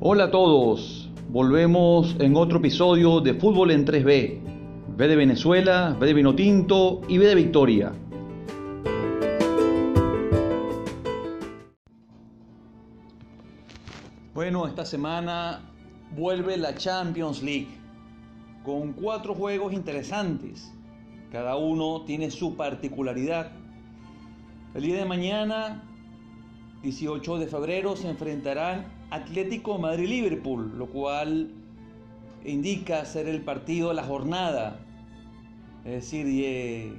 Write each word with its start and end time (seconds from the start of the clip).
Hola 0.00 0.26
a 0.26 0.30
todos, 0.30 1.10
volvemos 1.28 2.14
en 2.20 2.36
otro 2.36 2.58
episodio 2.58 3.20
de 3.20 3.34
Fútbol 3.34 3.72
en 3.72 3.84
3B. 3.84 4.38
B 4.96 5.08
de 5.08 5.16
Venezuela, 5.16 5.96
B 5.98 6.06
de 6.06 6.14
Vinotinto 6.14 7.00
y 7.08 7.18
B 7.18 7.26
de 7.26 7.34
Victoria. 7.34 7.92
Bueno, 14.34 14.68
esta 14.68 14.84
semana 14.84 15.68
vuelve 16.14 16.56
la 16.56 16.76
Champions 16.76 17.42
League 17.42 17.66
con 18.62 18.92
cuatro 18.92 19.34
juegos 19.34 19.72
interesantes. 19.72 20.72
Cada 21.32 21.56
uno 21.56 22.02
tiene 22.02 22.30
su 22.30 22.54
particularidad. 22.54 23.50
El 24.76 24.82
día 24.84 24.98
de 24.98 25.06
mañana, 25.06 25.87
18 26.82 27.38
de 27.38 27.46
febrero, 27.46 27.96
se 27.96 28.08
enfrentarán 28.08 28.86
Atlético 29.10 29.78
Madrid-Liverpool, 29.78 30.78
lo 30.78 30.86
cual 30.86 31.50
indica 32.44 33.04
ser 33.04 33.28
el 33.28 33.42
partido 33.42 33.88
de 33.88 33.94
la 33.94 34.04
jornada. 34.04 34.80
Es 35.84 35.92
decir, 36.04 36.26
eh, 36.28 36.92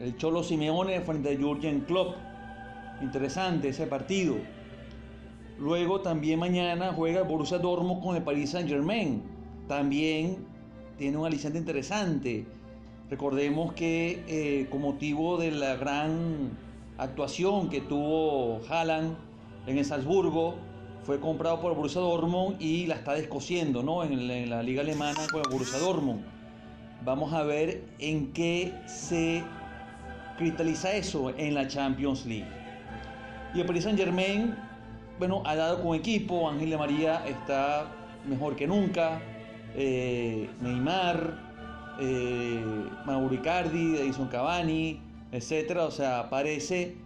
el 0.00 0.16
Cholo 0.16 0.42
Simeone 0.42 1.00
frente 1.00 1.34
a 1.34 1.38
Jurgen 1.38 1.80
Klopp. 1.80 2.14
Interesante 3.02 3.68
ese 3.68 3.86
partido. 3.86 4.36
Luego 5.58 6.00
también 6.00 6.38
mañana 6.38 6.92
juega 6.94 7.22
Borussia 7.22 7.58
Dortmund 7.58 8.02
con 8.02 8.16
el 8.16 8.22
Paris 8.22 8.50
Saint-Germain. 8.50 9.22
También 9.68 10.38
tiene 10.98 11.16
un 11.16 11.26
aliciente 11.26 11.58
interesante. 11.58 12.46
Recordemos 13.10 13.72
que 13.74 14.22
eh, 14.28 14.66
con 14.70 14.82
motivo 14.82 15.38
de 15.38 15.50
la 15.50 15.76
gran 15.76 16.50
actuación 16.98 17.68
que 17.68 17.80
tuvo 17.80 18.60
Haaland 18.68 19.16
en 19.66 19.78
el 19.78 19.84
Salzburgo, 19.84 20.54
fue 21.04 21.20
comprado 21.20 21.60
por 21.60 21.74
Borussia 21.74 22.00
Dortmund 22.00 22.60
y 22.60 22.86
la 22.86 22.96
está 22.96 23.12
descosiendo 23.12 23.82
¿no? 23.82 24.02
en, 24.02 24.50
la, 24.50 24.62
liga 24.62 24.82
alemana 24.82 25.20
con 25.30 25.40
el 25.40 25.48
Borussia 25.48 25.78
Dortmund. 25.78 26.24
Vamos 27.04 27.32
a 27.32 27.44
ver 27.44 27.84
en 28.00 28.32
qué 28.32 28.74
se 28.86 29.44
cristaliza 30.36 30.92
eso 30.94 31.32
en 31.36 31.54
la 31.54 31.68
Champions 31.68 32.26
League. 32.26 32.48
Y 33.54 33.60
el 33.60 33.66
Paris 33.66 33.84
Saint 33.84 33.98
Germain, 33.98 34.56
bueno, 35.18 35.42
ha 35.46 35.54
dado 35.54 35.82
con 35.82 35.94
equipo, 35.94 36.48
Ángel 36.48 36.70
de 36.70 36.76
María 36.76 37.24
está 37.26 37.86
mejor 38.26 38.56
que 38.56 38.66
nunca, 38.66 39.20
eh, 39.76 40.50
Neymar, 40.60 41.38
eh, 42.00 42.64
Mauro 43.06 43.32
Edison 43.32 44.26
Cavani, 44.26 45.00
etcétera. 45.32 45.84
O 45.84 45.90
sea, 45.90 46.30
parece 46.30 46.96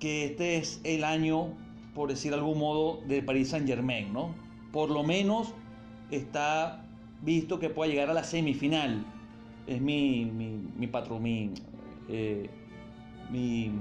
que 0.00 0.26
este 0.26 0.56
es 0.56 0.80
el 0.84 1.04
año 1.04 1.54
por 1.98 2.08
decir 2.08 2.30
de 2.30 2.38
algún 2.38 2.58
modo, 2.58 3.00
del 3.08 3.24
Paris 3.24 3.48
Saint 3.48 3.66
Germain, 3.66 4.12
¿no? 4.12 4.32
Por 4.72 4.88
lo 4.88 5.02
menos 5.02 5.52
está 6.12 6.84
visto 7.22 7.58
que 7.58 7.70
pueda 7.70 7.90
llegar 7.90 8.08
a 8.08 8.14
la 8.14 8.22
semifinal. 8.22 9.04
Es 9.66 9.80
mi, 9.80 10.24
mi, 10.26 10.62
mi 10.76 10.86
patrón, 10.86 11.24
mi, 11.24 11.50
eh, 12.08 12.48
mi, 13.32 13.72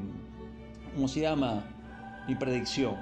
¿cómo 0.95 1.08
se 1.08 1.22
llama? 1.22 1.64
Mi 2.28 2.33
predicción. 2.33 2.95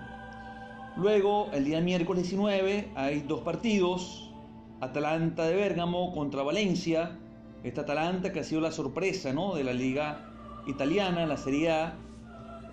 Luego, 0.97 1.49
el 1.53 1.63
día 1.63 1.79
miércoles 1.79 2.23
19, 2.23 2.89
hay 2.95 3.21
dos 3.21 3.39
partidos. 3.39 4.33
Atalanta 4.81 5.45
de 5.45 5.55
Bérgamo 5.55 6.13
contra 6.13 6.43
Valencia. 6.43 7.17
Esta 7.65 7.81
Atalanta 7.81 8.31
que 8.31 8.41
ha 8.41 8.43
sido 8.43 8.61
la 8.61 8.71
sorpresa 8.71 9.33
¿no? 9.33 9.55
de 9.55 9.63
la 9.63 9.73
liga 9.73 10.29
italiana, 10.67 11.25
la 11.25 11.35
Serie 11.35 11.71
A, 11.71 11.95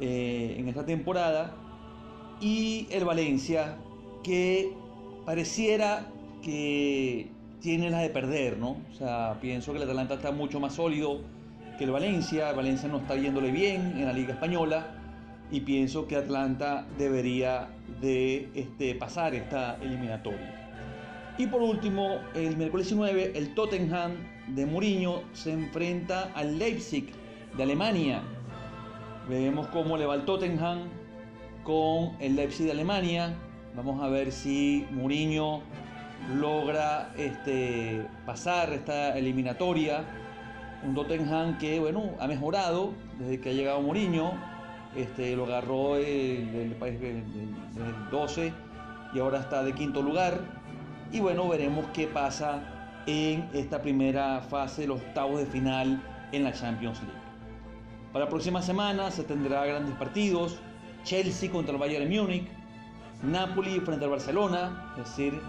eh, 0.00 0.56
en 0.58 0.68
esta 0.68 0.84
temporada 0.84 1.54
y 2.42 2.86
el 2.90 3.06
Valencia, 3.06 3.78
que 4.22 4.70
pareciera 5.24 6.10
que 6.42 7.30
tiene 7.60 7.88
las 7.88 8.02
de 8.02 8.10
perder, 8.10 8.58
¿no? 8.58 8.76
O 8.90 8.94
sea, 8.98 9.38
pienso 9.40 9.72
que 9.72 9.78
el 9.78 9.84
Atalanta 9.84 10.14
está 10.14 10.30
mucho 10.30 10.60
más 10.60 10.74
sólido 10.74 11.20
que 11.78 11.84
el 11.84 11.90
Valencia, 11.90 12.52
Valencia 12.52 12.88
no 12.88 12.98
está 12.98 13.16
yéndole 13.16 13.50
bien 13.50 13.94
en 13.96 14.04
la 14.04 14.12
Liga 14.12 14.34
Española 14.34 14.88
y 15.50 15.60
pienso 15.60 16.06
que 16.06 16.16
Atlanta 16.16 16.86
debería 16.98 17.68
de 18.00 18.50
este, 18.54 18.94
pasar 18.94 19.34
esta 19.34 19.76
eliminatoria. 19.80 21.34
Y 21.38 21.46
por 21.46 21.62
último, 21.62 22.18
el 22.34 22.56
miércoles 22.56 22.88
19, 22.88 23.38
el 23.38 23.54
Tottenham 23.54 24.31
de 24.48 24.66
Mourinho 24.66 25.22
se 25.32 25.52
enfrenta 25.52 26.30
al 26.34 26.58
Leipzig 26.58 27.12
de 27.56 27.62
Alemania. 27.62 28.22
Vemos 29.28 29.68
cómo 29.68 29.96
le 29.96 30.06
va 30.06 30.16
el 30.16 30.24
Tottenham, 30.24 30.88
con 31.64 32.16
el 32.20 32.36
Leipzig 32.36 32.66
de 32.66 32.72
Alemania. 32.72 33.34
Vamos 33.76 34.02
a 34.02 34.08
ver 34.08 34.32
si 34.32 34.86
Mourinho 34.90 35.60
logra 36.36 37.12
este, 37.16 38.04
pasar 38.26 38.72
esta 38.72 39.16
eliminatoria. 39.16 40.04
Un 40.84 40.94
Tottenham 40.94 41.58
que 41.58 41.78
bueno, 41.78 42.10
ha 42.18 42.26
mejorado 42.26 42.92
desde 43.18 43.40
que 43.40 43.50
ha 43.50 43.52
llegado 43.52 43.80
Mourinho. 43.80 44.32
Este, 44.96 45.36
lo 45.36 45.44
agarró 45.44 45.96
el, 45.96 46.76
país 46.78 47.00
del 47.00 47.24
12 48.10 48.52
y 49.14 49.18
ahora 49.20 49.40
está 49.40 49.62
de 49.62 49.72
quinto 49.72 50.02
lugar. 50.02 50.40
Y 51.12 51.20
bueno, 51.20 51.48
veremos 51.48 51.86
qué 51.94 52.06
pasa 52.06 52.81
en 53.06 53.48
esta 53.52 53.82
primera 53.82 54.40
fase 54.40 54.86
los 54.86 55.00
octavos 55.00 55.40
de 55.40 55.46
final 55.46 56.02
en 56.32 56.44
la 56.44 56.52
Champions 56.52 57.00
League. 57.00 57.20
Para 58.12 58.26
la 58.26 58.30
próxima 58.30 58.60
semana 58.62 59.10
se 59.10 59.24
tendrá 59.24 59.64
grandes 59.64 59.94
partidos. 59.96 60.58
Chelsea 61.04 61.50
contra 61.50 61.74
el 61.74 61.80
Bayern 61.80 62.08
Múnich, 62.08 62.46
Napoli 63.22 63.80
frente 63.80 64.04
al 64.04 64.10
Barcelona, 64.12 64.94
es 64.98 65.04
decir, 65.04 65.40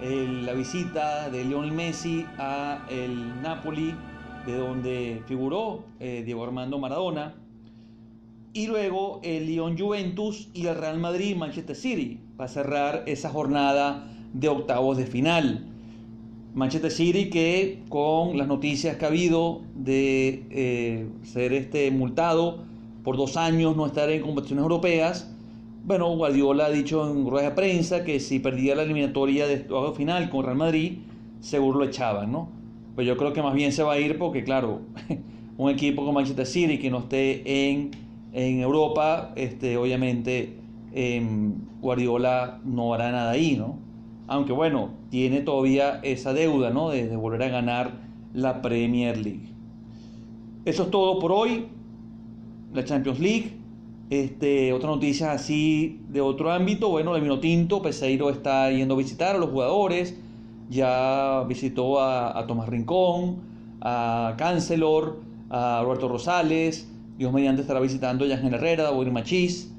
la 0.00 0.52
visita 0.52 1.30
de 1.30 1.44
Lionel 1.44 1.72
Messi 1.72 2.26
a 2.36 2.84
el 2.90 3.40
Napoli, 3.40 3.94
de 4.44 4.56
donde 4.56 5.22
figuró 5.26 5.84
eh, 6.00 6.22
Diego 6.24 6.44
Armando 6.44 6.78
Maradona, 6.78 7.34
y 8.52 8.66
luego 8.66 9.20
el 9.22 9.46
Lyon 9.46 9.78
Juventus 9.78 10.50
y 10.52 10.66
el 10.66 10.76
Real 10.76 10.98
Madrid 10.98 11.36
Manchester 11.36 11.76
City 11.76 12.20
para 12.36 12.48
cerrar 12.48 13.04
esa 13.06 13.30
jornada 13.30 14.06
de 14.34 14.48
octavos 14.48 14.96
de 14.98 15.06
final. 15.06 15.71
Manchester 16.54 16.90
City 16.90 17.30
que 17.30 17.82
con 17.88 18.36
las 18.36 18.46
noticias 18.46 18.96
que 18.96 19.04
ha 19.04 19.08
habido 19.08 19.62
de 19.74 20.44
eh, 20.50 21.06
ser 21.22 21.54
este 21.54 21.90
multado 21.90 22.64
por 23.02 23.16
dos 23.16 23.36
años 23.36 23.76
no 23.76 23.86
estar 23.86 24.10
en 24.10 24.22
competiciones 24.22 24.62
europeas. 24.62 25.30
Bueno, 25.84 26.14
Guardiola 26.14 26.66
ha 26.66 26.70
dicho 26.70 27.10
en 27.10 27.28
rueda 27.28 27.50
de 27.50 27.54
prensa 27.56 28.04
que 28.04 28.20
si 28.20 28.38
perdía 28.38 28.74
la 28.74 28.82
eliminatoria 28.82 29.46
de 29.46 29.66
final 29.96 30.30
con 30.30 30.44
Real 30.44 30.56
Madrid, 30.56 30.98
seguro 31.40 31.80
lo 31.80 31.84
echaban, 31.86 32.30
¿no? 32.30 32.48
Pues 32.94 33.06
yo 33.06 33.16
creo 33.16 33.32
que 33.32 33.42
más 33.42 33.54
bien 33.54 33.72
se 33.72 33.82
va 33.82 33.94
a 33.94 33.98
ir 33.98 34.18
porque, 34.18 34.44
claro, 34.44 34.82
un 35.56 35.70
equipo 35.70 36.02
como 36.02 36.12
Manchester 36.12 36.46
City 36.46 36.78
que 36.78 36.90
no 36.90 36.98
esté 36.98 37.70
en, 37.70 37.90
en 38.32 38.60
Europa, 38.60 39.32
este, 39.34 39.76
obviamente 39.76 40.58
em, 40.92 41.54
Guardiola 41.80 42.60
no 42.64 42.94
hará 42.94 43.10
nada 43.10 43.32
ahí, 43.32 43.56
¿no? 43.56 43.78
Aunque 44.32 44.52
bueno, 44.52 44.90
tiene 45.10 45.42
todavía 45.42 46.00
esa 46.02 46.32
deuda, 46.32 46.70
¿no? 46.70 46.88
de 46.88 47.14
volver 47.16 47.42
a 47.42 47.48
ganar 47.48 47.92
la 48.32 48.62
Premier 48.62 49.18
League. 49.18 49.52
Eso 50.64 50.84
es 50.84 50.90
todo 50.90 51.18
por 51.18 51.32
hoy 51.32 51.66
la 52.72 52.82
Champions 52.82 53.20
League. 53.20 53.58
Este, 54.08 54.72
otra 54.72 54.88
noticia 54.88 55.32
así 55.32 56.00
de 56.08 56.22
otro 56.22 56.50
ámbito, 56.50 56.88
bueno, 56.88 57.14
el 57.14 57.20
Minotinto, 57.20 57.82
Peseiro 57.82 58.30
está 58.30 58.70
yendo 58.70 58.94
a 58.94 58.96
visitar 58.96 59.36
a 59.36 59.38
los 59.38 59.50
jugadores, 59.50 60.18
ya 60.70 61.44
visitó 61.46 62.00
a, 62.00 62.46
Tomás 62.46 62.70
Rincón, 62.70 63.36
a 63.80 64.34
Cancelor, 64.38 65.20
a 65.50 65.80
Roberto 65.82 66.08
Rosales, 66.08 66.90
Dios 67.18 67.32
mediante 67.34 67.60
estará 67.60 67.80
visitando 67.80 68.24
a 68.24 68.28
Yangel 68.28 68.54
Herrera, 68.54 68.88
a 68.88 68.92
Machís, 68.92 69.71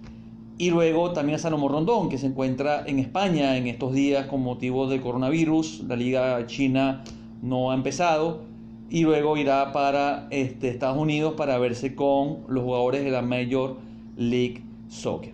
y 0.58 0.70
luego 0.70 1.12
también 1.12 1.36
a 1.36 1.40
Salomón 1.40 1.72
Rondón, 1.72 2.10
que 2.10 2.18
se 2.18 2.28
encuentra 2.28 2.84
en 2.86 3.00
España 3.00 3.58
en 3.58 3.68
estos 3.68 3.94
días 3.94 4.28
con 4.28 4.42
motivo 4.42 4.88
del 4.88 5.02
coronavirus, 5.02 5.84
la 5.88 5.96
liga 5.96 6.46
china 6.46 7.04
no 7.42 7.72
ha 7.72 7.76
empezado, 7.76 8.42
y 8.90 9.02
luego 9.02 9.36
irá 9.38 9.72
para 9.72 10.28
este, 10.30 10.70
Estados 10.70 10.98
Unidos 10.98 11.34
para 11.36 11.58
verse 11.58 11.96
con 11.96 12.40
los 12.48 12.64
jugadores 12.64 13.04
de 13.04 13.10
la 13.10 13.24
Major 13.24 13.78
League 14.18 14.62
Soccer. 14.88 15.34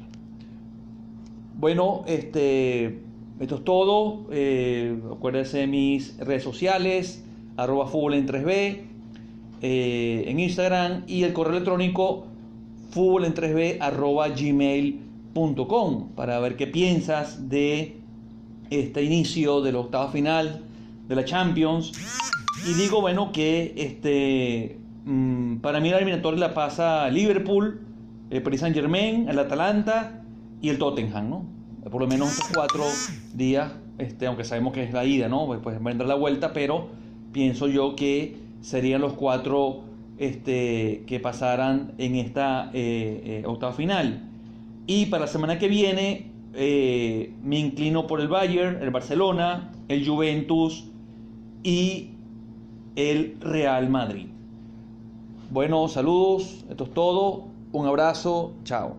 Bueno, 1.58 2.04
este, 2.08 3.02
esto 3.42 3.56
es 3.56 3.64
todo. 3.66 4.28
Eh, 4.32 4.98
acuérdense 5.12 5.58
de 5.58 5.68
mis 5.68 6.18
redes 6.20 6.44
sociales, 6.44 7.26
arroba 7.58 7.88
fútbol 7.88 8.14
en 8.14 8.26
3B, 8.26 8.82
eh, 9.62 10.24
en 10.28 10.40
Instagram 10.40 11.04
y 11.06 11.24
el 11.24 11.34
correo 11.34 11.56
electrónico 11.56 12.28
fútbol 12.92 13.26
en 13.26 13.34
3B 13.34 13.78
arroba 13.82 14.34
para 16.16 16.40
ver 16.40 16.58
qué 16.58 16.68
piensas 16.68 17.50
de 17.50 17.98
este 18.70 19.04
inicio 19.04 19.62
de 19.62 19.72
la 19.72 19.80
octava 19.80 20.12
final 20.12 20.62
de 21.08 21.16
la 21.16 21.24
Champions 21.24 21.94
y 22.68 22.74
digo, 22.74 23.00
bueno, 23.00 23.32
que 23.32 23.74
este, 23.78 24.78
mm, 25.06 25.58
para 25.58 25.80
mí 25.80 25.90
la 25.90 25.98
eliminatoria 25.98 26.40
la 26.40 26.54
pasa 26.54 27.10
Liverpool, 27.10 27.80
el 28.30 28.44
Paris 28.44 28.60
Saint 28.60 28.76
Germain, 28.76 29.30
el 29.30 29.40
Atalanta 29.40 30.22
y 30.62 30.70
el 30.70 30.78
Tottenham, 30.78 31.30
¿no? 31.30 31.46
por 31.90 32.02
lo 32.02 32.08
menos 32.08 32.32
estos 32.32 32.50
cuatro 32.54 32.84
días, 33.34 33.72
este, 33.98 34.28
aunque 34.28 34.44
sabemos 34.44 34.74
que 34.74 34.84
es 34.84 34.92
la 34.92 35.06
ida, 35.06 35.30
¿no? 35.30 35.48
Pues 35.64 35.82
vendrá 35.82 36.06
la 36.06 36.16
vuelta, 36.16 36.52
pero 36.54 36.90
pienso 37.32 37.68
yo 37.68 37.96
que 37.96 38.36
serían 38.62 39.02
los 39.02 39.14
cuatro 39.14 39.84
este, 40.18 41.04
que 41.08 41.20
pasaran 41.20 41.94
en 41.98 42.16
esta 42.16 42.70
eh, 42.74 43.42
eh, 43.42 43.44
octava 43.48 43.72
final. 43.72 44.30
Y 44.90 45.06
para 45.06 45.26
la 45.26 45.28
semana 45.28 45.60
que 45.60 45.68
viene 45.68 46.32
eh, 46.56 47.32
me 47.44 47.60
inclino 47.60 48.08
por 48.08 48.22
el 48.22 48.28
Bayern, 48.28 48.82
el 48.82 48.90
Barcelona, 48.90 49.72
el 49.88 50.04
Juventus 50.04 50.86
y 51.62 52.10
el 52.96 53.38
Real 53.40 53.88
Madrid. 53.88 54.30
Bueno, 55.52 55.88
saludos, 55.90 56.66
esto 56.72 56.86
es 56.86 56.94
todo, 56.96 57.50
un 57.72 57.86
abrazo, 57.86 58.54
chao. 58.64 58.98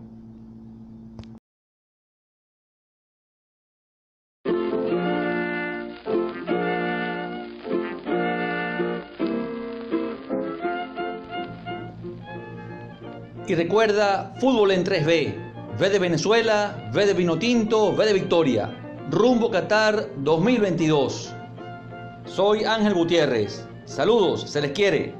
Y 13.45 13.55
recuerda, 13.55 14.33
fútbol 14.39 14.71
en 14.71 14.85
3B. 14.85 15.50
V 15.77 15.89
de 15.89 15.99
Venezuela, 15.99 16.75
V 16.93 17.05
de 17.05 17.13
Vino 17.13 17.37
Tinto, 17.37 17.93
V 17.95 18.05
de 18.05 18.13
Victoria. 18.13 18.69
Rumbo 19.09 19.49
Qatar 19.49 20.05
2022. 20.17 21.33
Soy 22.25 22.65
Ángel 22.65 22.93
Gutiérrez. 22.93 23.65
Saludos, 23.85 24.41
se 24.41 24.61
les 24.61 24.71
quiere. 24.71 25.15